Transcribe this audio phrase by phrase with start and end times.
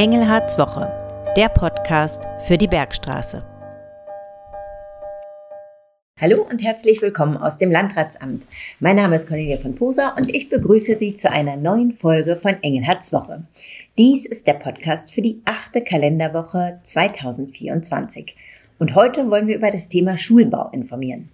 [0.00, 0.90] Engelhards Woche,
[1.36, 3.44] der Podcast für die Bergstraße.
[6.18, 8.46] Hallo und herzlich willkommen aus dem Landratsamt.
[8.78, 12.54] Mein Name ist Cornelia von Posa und ich begrüße Sie zu einer neuen Folge von
[12.62, 13.44] Engelhards Woche.
[13.98, 18.34] Dies ist der Podcast für die achte Kalenderwoche 2024.
[18.78, 21.28] Und heute wollen wir über das Thema Schulbau informieren.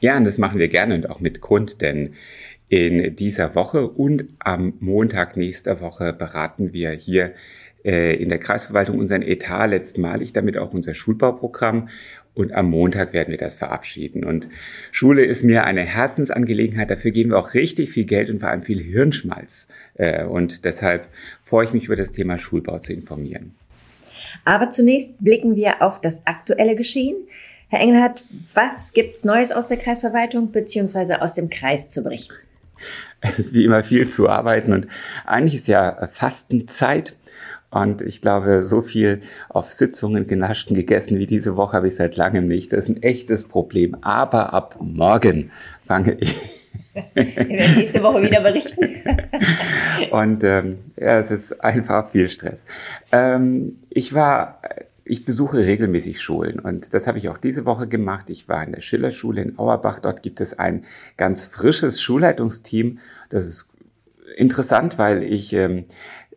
[0.00, 2.14] Ja, und das machen wir gerne und auch mit Grund, denn
[2.70, 7.34] in dieser Woche und am Montag nächster Woche beraten wir hier
[7.88, 11.88] in der Kreisverwaltung unseren Etat letztmalig, damit auch unser Schulbauprogramm.
[12.34, 14.24] Und am Montag werden wir das verabschieden.
[14.24, 14.48] Und
[14.92, 16.88] Schule ist mir eine Herzensangelegenheit.
[16.88, 19.68] Dafür geben wir auch richtig viel Geld und vor allem viel Hirnschmalz.
[19.94, 21.08] Äh, und deshalb
[21.42, 23.56] freue ich mich über das Thema Schulbau zu informieren.
[24.44, 27.16] Aber zunächst blicken wir auf das aktuelle Geschehen.
[27.68, 32.34] Herr Engelhardt, was gibt's Neues aus der Kreisverwaltung beziehungsweise aus dem Kreis zu berichten?
[33.20, 34.86] Es ist wie immer viel zu arbeiten und
[35.26, 37.16] eigentlich ist ja Fastenzeit.
[37.70, 41.96] Und ich glaube, so viel auf Sitzungen genascht und gegessen wie diese Woche habe ich
[41.96, 42.72] seit langem nicht.
[42.72, 43.96] Das ist ein echtes Problem.
[44.00, 45.50] Aber ab morgen
[45.84, 46.40] fange ich.
[47.14, 48.88] Wir werden nächste Woche wieder berichten.
[50.10, 52.64] und ähm, ja, es ist einfach viel Stress.
[53.12, 54.60] Ähm, ich war
[55.08, 58.28] ich besuche regelmäßig Schulen und das habe ich auch diese Woche gemacht.
[58.28, 60.00] Ich war in der Schillerschule in Auerbach.
[60.00, 60.84] Dort gibt es ein
[61.16, 62.98] ganz frisches Schulleitungsteam.
[63.30, 63.72] Das ist
[64.36, 65.86] interessant, weil ich ähm,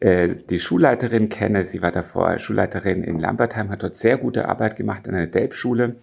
[0.01, 1.63] äh, die Schulleiterin kenne.
[1.63, 5.95] Sie war davor Schulleiterin in Lambertheim, hat dort sehr gute Arbeit gemacht an der Delbschule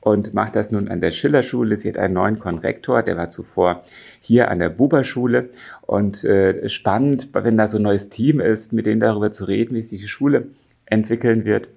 [0.00, 1.78] und macht das nun an der Schillerschule.
[1.78, 3.82] Sie hat einen neuen Konrektor, der war zuvor
[4.20, 5.48] hier an der Buberschule.
[5.80, 9.74] Und äh, spannend, wenn da so ein neues Team ist, mit denen darüber zu reden,
[9.74, 10.48] wie sich die Schule
[10.84, 11.68] entwickeln wird.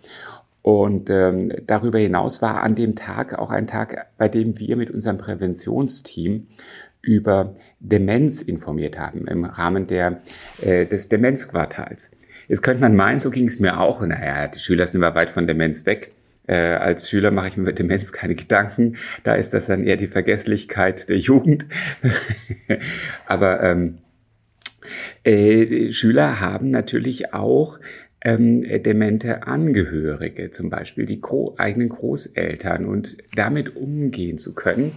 [0.64, 4.92] Und ähm, darüber hinaus war an dem Tag auch ein Tag, bei dem wir mit
[4.92, 6.48] unserem Präventionsteam
[7.04, 10.22] über Demenz informiert haben im Rahmen der,
[10.62, 12.12] äh, des Demenzquartals.
[12.48, 14.02] Jetzt könnte man meinen, so ging es mir auch.
[14.02, 16.14] Naja, die Schüler sind immer weit von Demenz weg.
[16.48, 18.98] Äh, als Schüler mache ich mir mit Demenz keine Gedanken.
[19.24, 21.66] Da ist das dann eher die Vergesslichkeit der Jugend.
[23.26, 24.00] Aber ähm,
[25.24, 27.80] äh, Schüler haben natürlich auch
[28.24, 34.94] ähm, demente Angehörige, zum Beispiel die Gro eigenen Großeltern und damit umgehen zu können,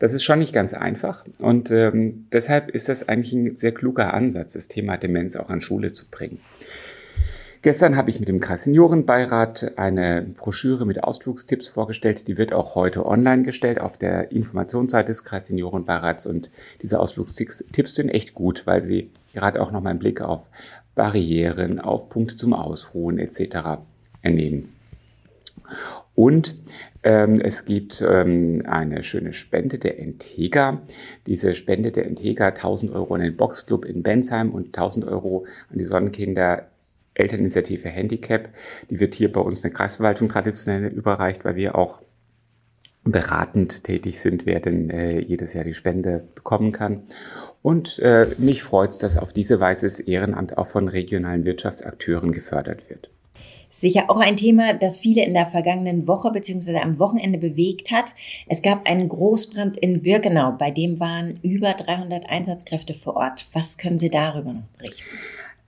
[0.00, 1.24] das ist schon nicht ganz einfach.
[1.38, 5.60] Und ähm, deshalb ist das eigentlich ein sehr kluger Ansatz, das Thema Demenz auch an
[5.60, 6.40] Schule zu bringen.
[7.62, 12.28] Gestern habe ich mit dem Kreisseniorenbeirat eine Broschüre mit Ausflugstipps vorgestellt.
[12.28, 16.26] Die wird auch heute online gestellt auf der Informationsseite des Kreisseniorenbeirats.
[16.26, 16.50] Und
[16.82, 20.50] diese Ausflugstipps sind echt gut, weil sie gerade auch nochmal einen Blick auf
[20.94, 23.80] Barrieren, auf Punkte zum Ausruhen etc.
[24.22, 24.74] ernehmen.
[26.14, 26.56] Und
[27.02, 30.82] ähm, es gibt ähm, eine schöne Spende der Entega.
[31.26, 35.78] Diese Spende der Entega 1000 Euro an den Boxclub in Bensheim und 1000 Euro an
[35.78, 36.68] die Sonnenkinder
[37.14, 38.48] Elterninitiative Handicap.
[38.90, 42.02] Die wird hier bei uns in der Kreisverwaltung traditionell überreicht, weil wir auch
[43.04, 47.02] beratend tätig sind, wer denn äh, jedes Jahr die Spende bekommen kann.
[47.64, 52.30] Und äh, mich freut es, dass auf diese Weise das Ehrenamt auch von regionalen Wirtschaftsakteuren
[52.30, 53.08] gefördert wird.
[53.70, 56.80] Sicher auch ein Thema, das viele in der vergangenen Woche bzw.
[56.80, 58.12] am Wochenende bewegt hat.
[58.48, 63.46] Es gab einen Großbrand in Birkenau, bei dem waren über 300 Einsatzkräfte vor Ort.
[63.54, 65.02] Was können Sie darüber noch berichten?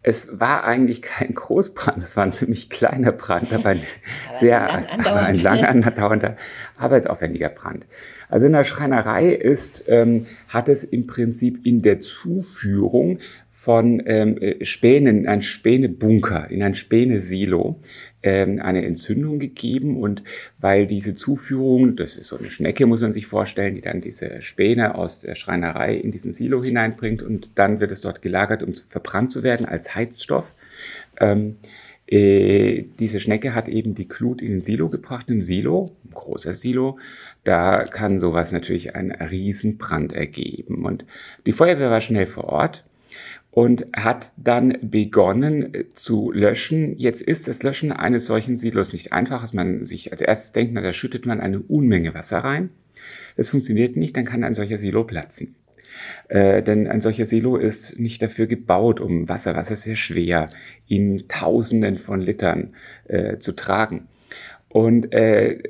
[0.09, 3.83] Es war eigentlich kein Großbrand, es war ein ziemlich kleiner Brand, aber ein
[4.33, 6.37] sehr lang ein lang andauernder,
[6.77, 7.87] arbeitsaufwendiger Brand.
[8.29, 13.19] Also in der Schreinerei ist, ähm, hat es im Prinzip in der Zuführung
[13.51, 17.81] von ähm, äh, Spänen, ein Spänebunker, in ein Spänesilo,
[18.27, 20.23] eine Entzündung gegeben und
[20.59, 24.43] weil diese Zuführung, das ist so eine Schnecke, muss man sich vorstellen, die dann diese
[24.43, 28.75] Späne aus der Schreinerei in diesen Silo hineinbringt und dann wird es dort gelagert, um
[28.75, 30.53] verbrannt zu werden als Heizstoff.
[31.19, 31.57] Ähm,
[32.07, 36.55] äh, diese Schnecke hat eben die Glut in den Silo gebracht, im Silo, ein großer
[36.55, 36.99] Silo.
[37.43, 40.85] Da kann sowas natürlich einen Riesenbrand ergeben.
[40.85, 41.05] Und
[41.47, 42.85] die Feuerwehr war schnell vor Ort
[43.57, 46.99] und hat dann begonnen äh, zu löschen.
[46.99, 50.75] Jetzt ist das Löschen eines solchen Silos nicht einfach, als man sich als erstes denkt,
[50.75, 52.69] na, da schüttet man eine Unmenge Wasser rein.
[53.35, 55.55] Das funktioniert nicht, dann kann ein solcher Silo platzen.
[56.29, 60.51] Äh, denn ein solcher Silo ist nicht dafür gebaut, um Wasser, Wasser sehr schwer,
[60.87, 62.75] in Tausenden von Litern
[63.09, 64.07] äh, zu tragen.
[64.69, 65.63] Und äh,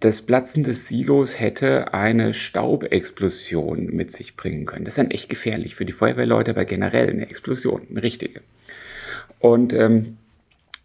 [0.00, 4.84] das Platzen des Silos hätte eine Staubexplosion mit sich bringen können.
[4.84, 8.40] Das ist dann echt gefährlich für die Feuerwehrleute, aber generell eine Explosion, eine richtige.
[9.38, 10.16] Und ähm,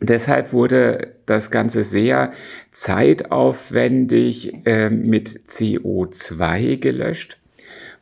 [0.01, 2.31] deshalb wurde das Ganze sehr
[2.71, 7.37] zeitaufwendig äh, mit CO2 gelöscht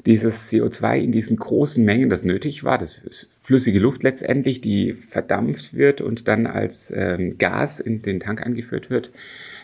[0.05, 3.01] dieses CO2 in diesen großen Mengen, das nötig war, das
[3.43, 8.89] flüssige Luft letztendlich, die verdampft wird und dann als ähm, Gas in den Tank eingeführt
[8.89, 9.11] wird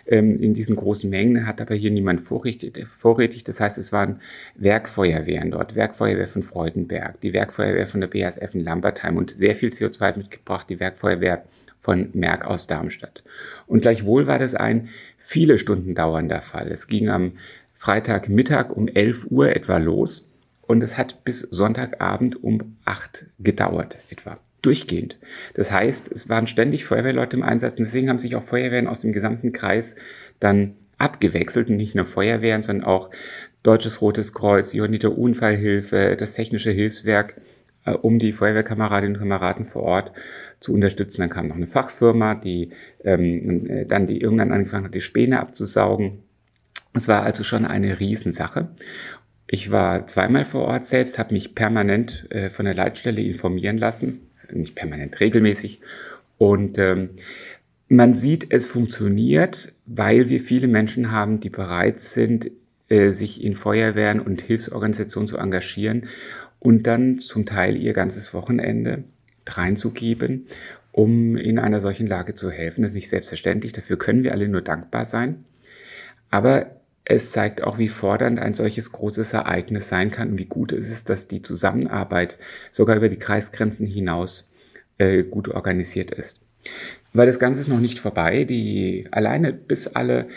[0.06, 3.46] ähm, in diesen großen Mengen, hat aber hier niemand vorrätig, vorrätig.
[3.46, 4.20] Das heißt, es waren
[4.56, 9.70] Werkfeuerwehren dort, Werkfeuerwehr von Freudenberg, die Werkfeuerwehr von der BASF in Lambertheim und sehr viel
[9.70, 11.46] CO2 hat mitgebracht, die Werkfeuerwehr
[11.80, 13.24] von Merck aus Darmstadt.
[13.66, 16.68] Und gleichwohl war das ein viele Stunden dauernder Fall.
[16.68, 17.34] Es ging am
[17.74, 20.29] Freitagmittag um 11 Uhr etwa los
[20.70, 25.18] und es hat bis Sonntagabend um 8 gedauert etwa durchgehend.
[25.56, 29.00] Das heißt, es waren ständig Feuerwehrleute im Einsatz und deswegen haben sich auch Feuerwehren aus
[29.00, 29.96] dem gesamten Kreis
[30.40, 33.10] dann abgewechselt und nicht nur Feuerwehren, sondern auch
[33.64, 37.42] Deutsches Rotes Kreuz, Johanniter Unfallhilfe, das Technische Hilfswerk,
[37.86, 40.12] äh, um die Feuerwehrkameradinnen und Kameraden vor Ort
[40.60, 41.22] zu unterstützen.
[41.22, 42.70] Dann kam noch eine Fachfirma, die
[43.04, 46.20] ähm, äh, dann die irgendwann angefangen hat, die Späne abzusaugen.
[46.94, 48.70] Es war also schon eine Riesensache.
[49.52, 54.30] Ich war zweimal vor Ort selbst, habe mich permanent äh, von der Leitstelle informieren lassen
[54.54, 55.80] nicht permanent regelmäßig.
[56.38, 57.12] Und ähm,
[57.88, 62.52] man sieht, es funktioniert, weil wir viele Menschen haben, die bereit sind,
[62.88, 66.08] äh, sich in Feuerwehren und Hilfsorganisationen zu engagieren
[66.60, 69.04] und dann zum Teil ihr ganzes Wochenende
[69.48, 70.48] reinzugeben,
[70.92, 72.82] um in einer solchen Lage zu helfen.
[72.82, 75.46] Das ist nicht selbstverständlich, dafür können wir alle nur dankbar sein.
[76.30, 76.79] Aber
[77.10, 80.92] es zeigt auch, wie fordernd ein solches großes Ereignis sein kann und wie gut es
[80.92, 82.38] ist, dass die Zusammenarbeit
[82.72, 84.52] sogar über die Kreisgrenzen hinaus
[85.00, 86.40] äh, gut organisiert ist.
[87.12, 88.44] Weil das Ganze ist noch nicht vorbei.
[88.44, 90.28] Die alleine bis alle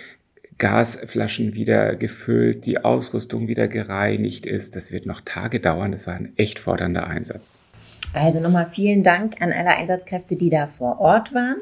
[0.57, 5.93] Gasflaschen wieder gefüllt, die Ausrüstung wieder gereinigt ist, das wird noch Tage dauern.
[5.93, 7.59] Das war ein echt fordernder Einsatz.
[8.15, 11.57] Also nochmal vielen Dank an alle Einsatzkräfte, die da vor Ort waren.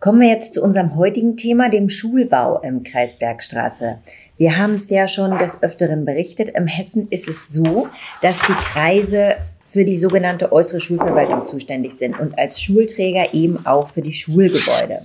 [0.00, 3.98] Kommen wir jetzt zu unserem heutigen Thema, dem Schulbau im Kreis Bergstraße.
[4.38, 6.56] Wir haben es ja schon des Öfteren berichtet.
[6.56, 7.86] Im Hessen ist es so,
[8.22, 9.36] dass die Kreise
[9.66, 15.02] für die sogenannte äußere Schulverwaltung zuständig sind und als Schulträger eben auch für die Schulgebäude.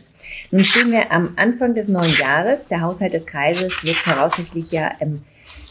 [0.51, 2.69] Nun stehen wir am Anfang des neuen Jahres.
[2.69, 5.23] Der Haushalt des Kreises wird voraussichtlich ja im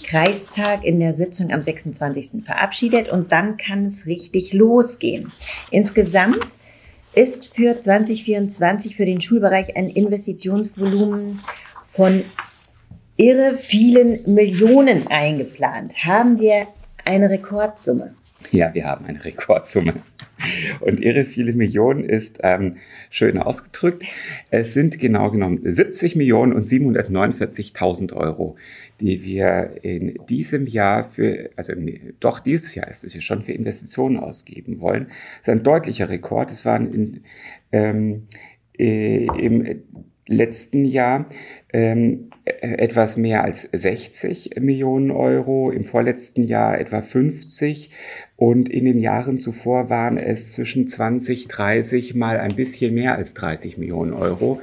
[0.06, 2.44] Kreistag in der Sitzung am 26.
[2.44, 5.32] verabschiedet und dann kann es richtig losgehen.
[5.70, 6.46] Insgesamt
[7.14, 11.40] ist für 2024 für den Schulbereich ein Investitionsvolumen
[11.84, 12.24] von
[13.16, 15.94] irre vielen Millionen eingeplant.
[16.04, 16.66] Haben wir
[17.04, 18.14] eine Rekordsumme?
[18.50, 19.94] Ja, wir haben eine Rekordsumme.
[20.80, 22.76] Und irre viele Millionen ist ähm,
[23.10, 24.04] schön ausgedrückt.
[24.50, 28.56] Es sind genau genommen 70 Millionen und 749.000 Euro,
[29.00, 31.72] die wir in diesem Jahr für, also
[32.20, 35.06] doch dieses Jahr ist es ja schon für Investitionen ausgeben wollen.
[35.38, 36.50] Das ist ein deutlicher Rekord.
[36.50, 37.20] Es waren in,
[37.72, 38.26] ähm,
[38.78, 39.82] äh, im
[40.26, 41.26] letzten Jahr
[41.72, 42.30] ähm,
[42.64, 47.90] etwas mehr als 60 Millionen Euro, im vorletzten Jahr etwa 50
[48.36, 53.34] und in den Jahren zuvor waren es zwischen 20, 30 mal ein bisschen mehr als
[53.34, 54.60] 30 Millionen Euro.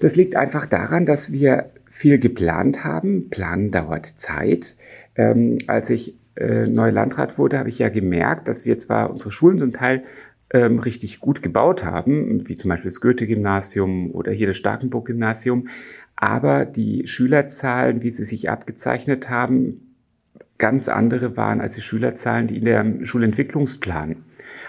[0.00, 3.30] Das liegt einfach daran, dass wir viel geplant haben.
[3.30, 4.76] Planen dauert Zeit.
[5.16, 9.32] Ähm, als ich äh, neuer Landrat wurde, habe ich ja gemerkt, dass wir zwar unsere
[9.32, 10.04] Schulen zum Teil
[10.50, 15.68] ähm, richtig gut gebaut haben, wie zum Beispiel das Goethe-Gymnasium oder hier das Starkenburg-Gymnasium,
[16.20, 19.94] aber die Schülerzahlen, wie sie sich abgezeichnet haben,
[20.58, 24.16] ganz andere waren als die Schülerzahlen, die in der Schulentwicklungsplan,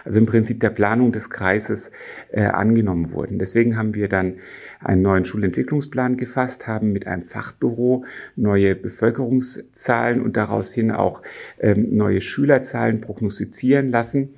[0.06, 1.92] also im Prinzip der Planung des Kreises,
[2.32, 3.40] äh, angenommen wurden.
[3.40, 4.36] Deswegen haben wir dann
[4.80, 11.24] einen neuen Schulentwicklungsplan gefasst, haben mit einem Fachbüro neue Bevölkerungszahlen und daraus hin auch
[11.60, 14.36] ähm, neue Schülerzahlen prognostizieren lassen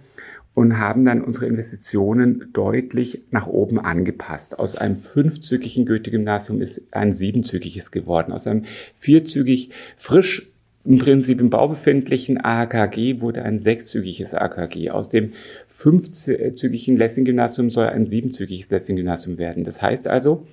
[0.54, 4.60] und haben dann unsere Investitionen deutlich nach oben angepasst.
[4.60, 8.34] Aus einem fünfzügigen Goethe-Gymnasium ist ein siebenzügiges geworden.
[8.34, 8.64] Aus einem
[8.98, 10.52] vierzügig frisch
[10.84, 14.90] im Prinzip im Bau befindlichen AKG wurde ein sechszügiges AKG.
[14.90, 15.34] Aus dem
[15.68, 19.64] fünfzügigen Lessing-Gymnasium soll ein siebenzügiges Lessing-Gymnasium werden.
[19.64, 20.48] Das heißt also,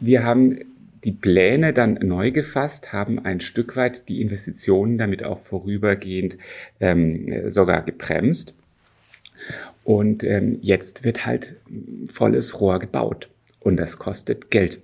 [0.00, 0.58] wir haben
[1.04, 6.38] die Pläne dann neu gefasst, haben ein Stück weit die Investitionen damit auch vorübergehend
[6.80, 8.57] ähm, sogar gebremst.
[9.84, 11.56] Und ähm, jetzt wird halt
[12.10, 13.28] volles Rohr gebaut
[13.60, 14.80] und das kostet Geld.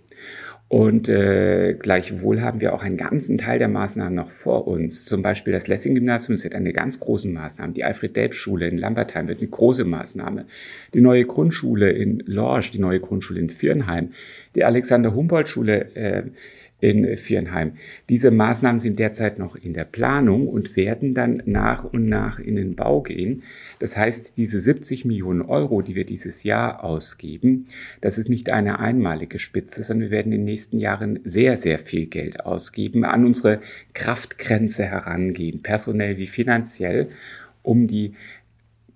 [0.69, 5.05] Und äh, gleichwohl haben wir auch einen ganzen Teil der Maßnahmen noch vor uns.
[5.05, 7.75] Zum Beispiel das Lessing-Gymnasium wird eine ganz große Maßnahme.
[7.75, 10.47] Die Alfred-Delp-Schule in Lambertheim wird eine große Maßnahme.
[10.93, 14.11] Die neue Grundschule in Lorsch, die neue Grundschule in Viernheim,
[14.57, 16.23] die Alexander-Humboldt-Schule äh,
[16.85, 17.73] in Viernheim.
[18.11, 22.57] Diese Maßnahmen sind derzeit noch in der Planung und werden dann nach und nach in
[22.57, 23.43] den Bau gehen.
[23.79, 27.69] Das heißt, diese 70 Millionen Euro, die wir dieses Jahr ausgeben,
[28.03, 31.79] das ist nicht eine einmalige Spitze, sondern wir werden in den nächsten Jahren sehr, sehr
[31.79, 33.61] viel Geld ausgeben, an unsere
[33.95, 37.09] Kraftgrenze herangehen, personell wie finanziell,
[37.63, 38.13] um die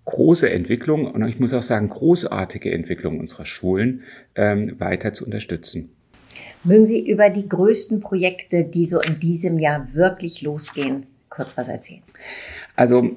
[0.05, 4.03] große Entwicklung und ich muss auch sagen großartige Entwicklung unserer Schulen
[4.35, 5.91] ähm, weiter zu unterstützen.
[6.65, 11.69] Mögen Sie über die größten Projekte, die so in diesem Jahr wirklich losgehen, kurz was
[11.69, 12.03] erzählen?
[12.77, 13.17] Also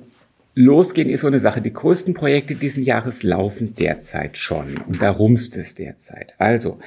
[0.54, 1.62] Losgehen ist so eine Sache.
[1.62, 4.78] Die größten Projekte diesen Jahres laufen derzeit schon.
[4.86, 6.36] Und da rumst es derzeit.
[6.40, 6.78] Also,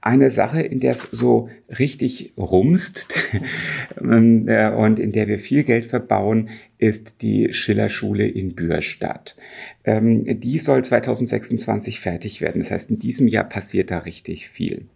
[0.00, 3.14] eine Sache, in der es so richtig rumst
[4.00, 9.36] ähm, äh, und in der wir viel Geld verbauen, ist die Schillerschule in Bürstadt.
[9.84, 12.60] Ähm, die soll 2026 fertig werden.
[12.60, 14.86] Das heißt, in diesem Jahr passiert da richtig viel.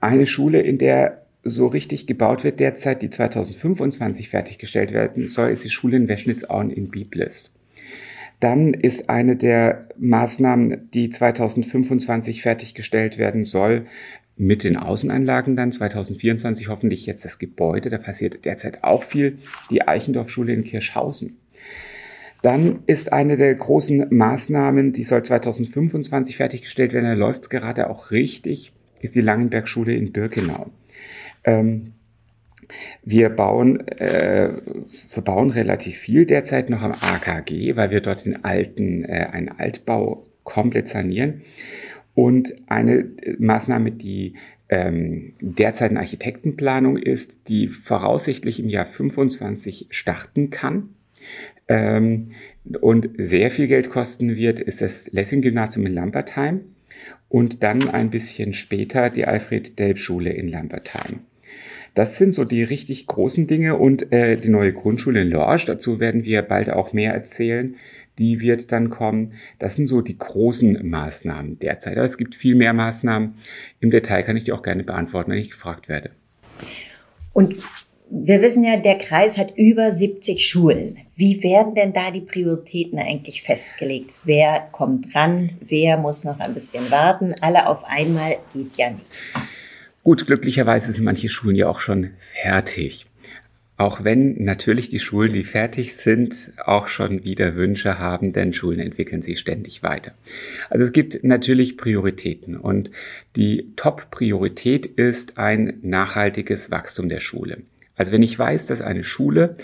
[0.00, 5.64] Eine Schule, in der so richtig gebaut wird derzeit, die 2025 fertiggestellt werden soll, ist
[5.64, 7.54] die Schule in Weschnitzauen in Biblis.
[8.40, 13.86] Dann ist eine der Maßnahmen, die 2025 fertiggestellt werden soll,
[14.36, 17.90] mit den Außenanlagen dann 2024 hoffentlich jetzt das Gebäude.
[17.90, 19.38] Da passiert derzeit auch viel.
[19.70, 21.36] Die Eichendorfschule in Kirschhausen.
[22.40, 27.90] Dann ist eine der großen Maßnahmen, die soll 2025 fertiggestellt werden, da läuft es gerade
[27.90, 30.70] auch richtig, ist die Langenbergschule in Birkenau.
[31.44, 31.92] Ähm,
[33.02, 34.52] wir bauen, äh,
[35.12, 39.48] wir bauen relativ viel derzeit noch am AKG, weil wir dort den alten, äh, einen
[39.48, 41.42] Altbau komplett sanieren.
[42.14, 43.06] Und eine
[43.38, 44.34] Maßnahme, die
[44.68, 50.90] ähm, derzeit eine Architektenplanung ist, die voraussichtlich im Jahr 25 starten kann
[51.68, 52.32] ähm,
[52.80, 56.60] und sehr viel Geld kosten wird, ist das Lessing-Gymnasium in Lambertheim
[57.28, 61.20] und dann ein bisschen später die Alfred-Delp-Schule in Lambertheim.
[61.94, 65.98] Das sind so die richtig großen Dinge und äh, die neue Grundschule in Lorsch, dazu
[65.98, 67.76] werden wir bald auch mehr erzählen,
[68.18, 69.32] die wird dann kommen.
[69.58, 71.96] Das sind so die großen Maßnahmen derzeit.
[71.96, 73.34] Aber es gibt viel mehr Maßnahmen.
[73.80, 76.10] Im Detail kann ich die auch gerne beantworten, wenn ich gefragt werde.
[77.32, 77.56] Und
[78.12, 80.98] wir wissen ja, der Kreis hat über 70 Schulen.
[81.14, 84.10] Wie werden denn da die Prioritäten eigentlich festgelegt?
[84.24, 85.50] Wer kommt dran?
[85.60, 87.34] Wer muss noch ein bisschen warten?
[87.40, 89.06] Alle auf einmal geht ja nicht.
[90.02, 93.06] Gut, glücklicherweise sind manche Schulen ja auch schon fertig.
[93.76, 98.80] Auch wenn natürlich die Schulen, die fertig sind, auch schon wieder Wünsche haben, denn Schulen
[98.80, 100.12] entwickeln sich ständig weiter.
[100.68, 102.90] Also es gibt natürlich Prioritäten und
[103.36, 107.62] die Top-Priorität ist ein nachhaltiges Wachstum der Schule.
[108.00, 109.56] Also wenn ich weiß, dass eine Schule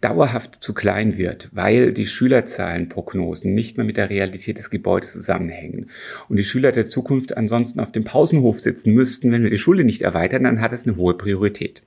[0.00, 5.90] dauerhaft zu klein wird, weil die Schülerzahlenprognosen nicht mehr mit der Realität des Gebäudes zusammenhängen
[6.28, 9.82] und die Schüler der Zukunft ansonsten auf dem Pausenhof sitzen müssten, wenn wir die Schule
[9.82, 11.82] nicht erweitern, dann hat es eine hohe Priorität.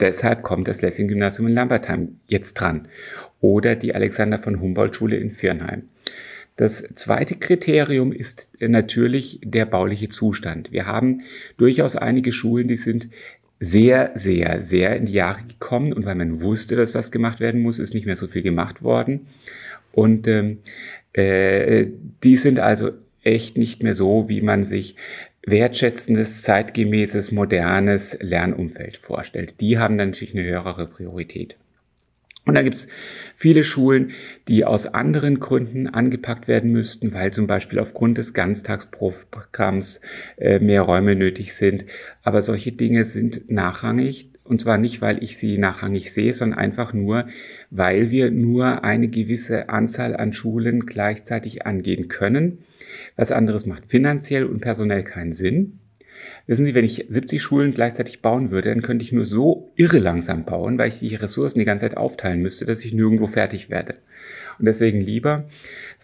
[0.00, 2.88] Deshalb kommt das Lessing-Gymnasium in Lambertheim jetzt dran
[3.42, 5.90] oder die Alexander von Humboldt-Schule in Firnheim.
[6.56, 10.72] Das zweite Kriterium ist natürlich der bauliche Zustand.
[10.72, 11.20] Wir haben
[11.58, 13.10] durchaus einige Schulen, die sind
[13.64, 17.62] sehr, sehr, sehr in die Jahre gekommen und weil man wusste, dass was gemacht werden
[17.62, 19.26] muss, ist nicht mehr so viel gemacht worden.
[19.92, 20.58] Und ähm,
[21.12, 21.86] äh,
[22.22, 22.90] die sind also
[23.22, 24.96] echt nicht mehr so, wie man sich
[25.46, 29.60] wertschätzendes, zeitgemäßes, modernes Lernumfeld vorstellt.
[29.60, 31.56] Die haben dann natürlich eine höhere Priorität.
[32.46, 32.88] Und da gibt's
[33.36, 34.12] viele Schulen,
[34.48, 40.02] die aus anderen Gründen angepackt werden müssten, weil zum Beispiel aufgrund des Ganztagsprogramms
[40.36, 41.86] äh, mehr Räume nötig sind.
[42.22, 44.30] Aber solche Dinge sind nachrangig.
[44.44, 47.28] Und zwar nicht, weil ich sie nachrangig sehe, sondern einfach nur,
[47.70, 52.58] weil wir nur eine gewisse Anzahl an Schulen gleichzeitig angehen können.
[53.16, 55.78] Was anderes macht finanziell und personell keinen Sinn.
[56.46, 59.98] Wissen Sie, wenn ich 70 Schulen gleichzeitig bauen würde, dann könnte ich nur so irre
[59.98, 63.70] langsam bauen, weil ich die Ressourcen die ganze Zeit aufteilen müsste, dass ich nirgendwo fertig
[63.70, 63.96] werde.
[64.58, 65.48] Und deswegen lieber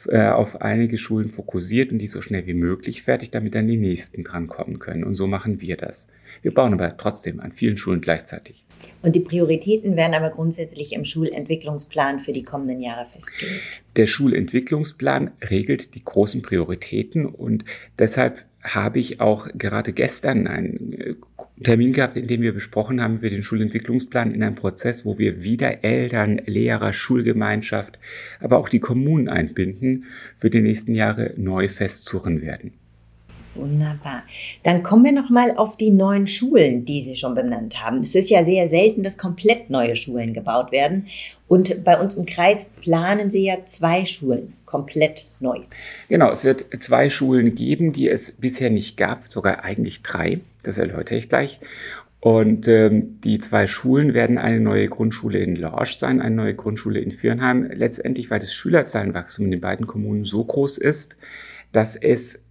[0.08, 3.76] äh, auf einige Schulen fokussiert und die so schnell wie möglich fertig, damit dann die
[3.76, 5.04] nächsten drankommen können.
[5.04, 6.08] Und so machen wir das.
[6.42, 8.64] Wir bauen aber trotzdem an vielen Schulen gleichzeitig.
[9.02, 13.60] Und die Prioritäten werden aber grundsätzlich im Schulentwicklungsplan für die kommenden Jahre festgelegt.
[13.96, 17.64] Der Schulentwicklungsplan regelt die großen Prioritäten und
[17.98, 21.14] deshalb habe ich auch gerade gestern einen äh,
[21.62, 25.42] Termin gehabt, in dem wir besprochen haben über den Schulentwicklungsplan in einem Prozess, wo wir
[25.42, 27.98] wieder Eltern, Lehrer, Schulgemeinschaft,
[28.40, 32.72] aber auch die Kommunen einbinden, für die nächsten Jahre neu festzurren werden.
[33.54, 34.22] Wunderbar.
[34.62, 37.98] Dann kommen wir noch mal auf die neuen Schulen, die Sie schon benannt haben.
[37.98, 41.08] Es ist ja sehr selten, dass komplett neue Schulen gebaut werden.
[41.48, 45.58] Und bei uns im Kreis planen Sie ja zwei Schulen komplett neu.
[46.08, 50.40] Genau, es wird zwei Schulen geben, die es bisher nicht gab, sogar eigentlich drei.
[50.62, 51.58] Das erläutere ich gleich.
[52.20, 57.00] Und ähm, die zwei Schulen werden eine neue Grundschule in Lorsch sein, eine neue Grundschule
[57.00, 57.68] in Firnheim.
[57.72, 61.16] Letztendlich, weil das Schülerzahlenwachstum in den beiden Kommunen so groß ist,
[61.72, 62.44] dass es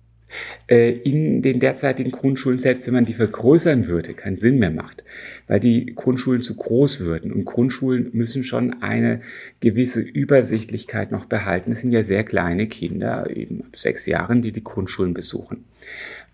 [0.67, 5.03] in den derzeitigen Grundschulen, selbst wenn man die vergrößern würde, keinen Sinn mehr macht,
[5.47, 7.31] weil die Grundschulen zu groß würden.
[7.31, 9.21] Und Grundschulen müssen schon eine
[9.59, 11.71] gewisse Übersichtlichkeit noch behalten.
[11.71, 15.65] Es sind ja sehr kleine Kinder, eben ab sechs Jahren, die die Grundschulen besuchen.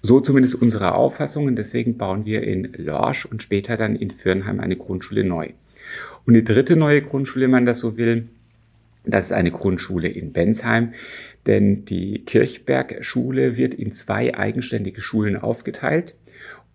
[0.02, 4.60] So zumindest unsere Auffassung und deswegen bauen wir in Lorsch und später dann in Firnheim
[4.60, 5.50] eine Grundschule neu.
[6.26, 8.28] Und die dritte neue Grundschule, wenn man das so will,
[9.08, 10.94] das ist eine Grundschule in Bensheim,
[11.48, 16.16] denn die Kirchbergschule wird in zwei eigenständige Schulen aufgeteilt.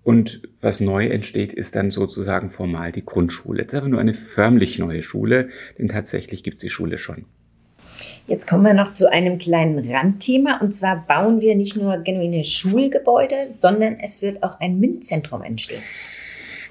[0.03, 3.65] Und was neu entsteht, ist dann sozusagen formal die Grundschule.
[3.65, 7.27] Das ist aber nur eine förmlich neue Schule, denn tatsächlich gibt es die Schule schon.
[8.27, 10.59] Jetzt kommen wir noch zu einem kleinen Randthema.
[10.61, 15.83] Und zwar bauen wir nicht nur genuine Schulgebäude, sondern es wird auch ein MINT-Zentrum entstehen.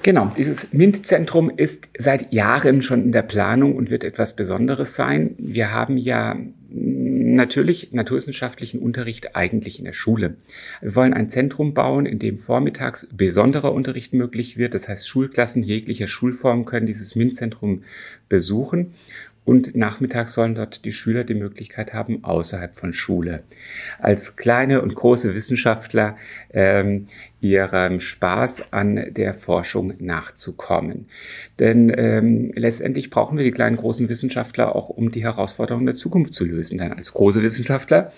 [0.10, 5.36] Genau, dieses MINT-Zentrum ist seit Jahren schon in der Planung und wird etwas Besonderes sein.
[5.38, 6.36] Wir haben ja
[6.72, 10.38] natürlich naturwissenschaftlichen Unterricht eigentlich in der Schule.
[10.82, 14.74] Wir wollen ein Zentrum bauen, in dem vormittags besonderer Unterricht möglich wird.
[14.74, 17.84] Das heißt, Schulklassen jeglicher Schulform können dieses MINT-Zentrum
[18.30, 18.96] besuchen.
[19.50, 23.42] Und nachmittags sollen dort die Schüler die Möglichkeit haben, außerhalb von Schule
[23.98, 26.18] als kleine und große Wissenschaftler
[26.54, 27.08] ähm,
[27.42, 31.08] ihrem Spaß an der Forschung nachzukommen.
[31.60, 36.34] Denn ähm, letztendlich brauchen wir die kleinen großen Wissenschaftler auch, um die Herausforderungen der Zukunft
[36.34, 36.78] zu lösen.
[36.78, 38.12] Denn als große Wissenschaftler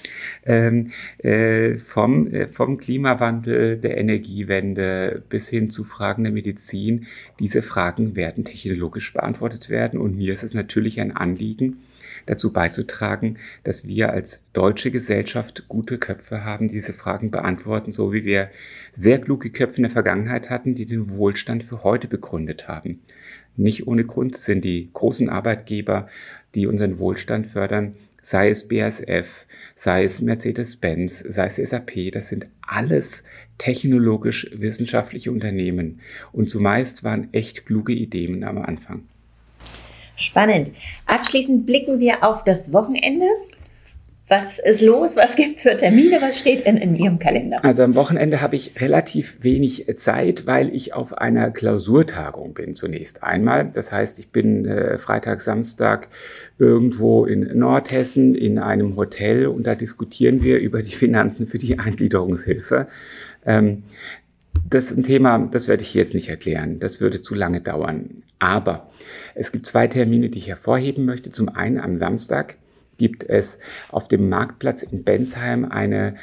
[0.45, 7.07] ähm, äh, vom, äh, vom Klimawandel, der Energiewende bis hin zu Fragen der Medizin,
[7.39, 9.99] diese Fragen werden technologisch beantwortet werden.
[9.99, 11.83] Und mir ist es natürlich ein Anliegen,
[12.25, 18.13] dazu beizutragen, dass wir als deutsche Gesellschaft gute Köpfe haben, die diese Fragen beantworten, so
[18.13, 18.49] wie wir
[18.95, 23.01] sehr kluge Köpfe in der Vergangenheit hatten, die den Wohlstand für heute begründet haben.
[23.57, 26.07] Nicht ohne Grund sind die großen Arbeitgeber,
[26.55, 32.47] die unseren Wohlstand fördern, sei es BASF, sei es Mercedes-Benz, sei es SAP, das sind
[32.61, 33.25] alles
[33.57, 35.99] technologisch-wissenschaftliche Unternehmen.
[36.31, 39.03] Und zumeist waren echt kluge Ideen am Anfang.
[40.21, 40.71] Spannend.
[41.07, 43.25] Abschließend blicken wir auf das Wochenende.
[44.31, 45.17] Was ist los?
[45.17, 46.21] Was gibt es für Termine?
[46.21, 47.57] Was steht in, in Ihrem Kalender?
[47.63, 53.23] Also am Wochenende habe ich relativ wenig Zeit, weil ich auf einer Klausurtagung bin zunächst
[53.23, 53.69] einmal.
[53.73, 56.07] Das heißt, ich bin äh, Freitag, Samstag
[56.57, 61.77] irgendwo in Nordhessen in einem Hotel und da diskutieren wir über die Finanzen für die
[61.77, 62.87] Eingliederungshilfe.
[63.45, 63.83] Ähm,
[64.69, 66.79] das ist ein Thema, das werde ich jetzt nicht erklären.
[66.79, 68.23] Das würde zu lange dauern.
[68.39, 68.89] Aber
[69.35, 71.31] es gibt zwei Termine, die ich hervorheben möchte.
[71.31, 72.55] Zum einen am Samstag
[72.97, 73.59] gibt es
[73.89, 76.15] auf dem Marktplatz in Bensheim eine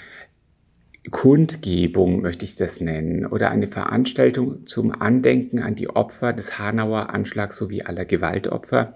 [1.10, 7.10] Kundgebung, möchte ich das nennen, oder eine Veranstaltung zum Andenken an die Opfer des Hanauer
[7.10, 8.94] Anschlags sowie aller Gewaltopfer.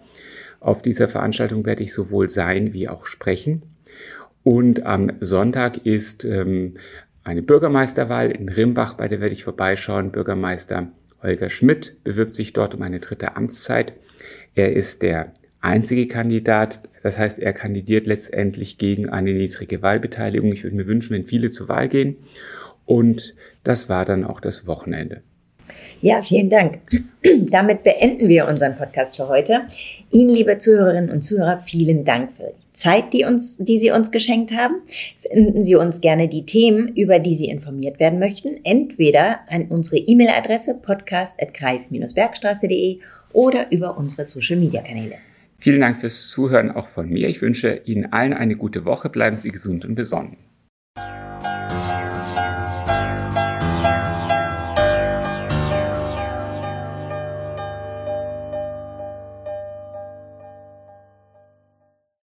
[0.61, 3.63] Auf dieser Veranstaltung werde ich sowohl sein wie auch sprechen.
[4.45, 6.75] Und am Sonntag ist ähm,
[7.25, 10.11] eine Bürgermeisterwahl in Rimbach, bei der werde ich vorbeischauen.
[10.11, 10.89] Bürgermeister
[11.23, 13.93] Holger Schmidt bewirbt sich dort um eine dritte Amtszeit.
[14.55, 20.53] Er ist der einzige Kandidat, das heißt, er kandidiert letztendlich gegen eine niedrige Wahlbeteiligung.
[20.53, 22.17] Ich würde mir wünschen, wenn viele zur Wahl gehen.
[22.85, 25.23] Und das war dann auch das Wochenende.
[26.01, 26.81] Ja, vielen Dank.
[27.51, 29.63] Damit beenden wir unseren Podcast für heute.
[30.11, 32.53] Ihnen, liebe Zuhörerinnen und Zuhörer, vielen Dank für
[32.83, 34.83] Zeit, die, uns, die Sie uns geschenkt haben.
[35.15, 39.99] Senden Sie uns gerne die Themen, über die Sie informiert werden möchten, entweder an unsere
[39.99, 42.99] E-Mail-Adresse podcast.kreis-bergstraße.de
[43.33, 45.15] oder über unsere Social-Media-Kanäle.
[45.59, 47.29] Vielen Dank fürs Zuhören auch von mir.
[47.29, 49.09] Ich wünsche Ihnen allen eine gute Woche.
[49.09, 50.39] Bleiben Sie gesund und besonnen.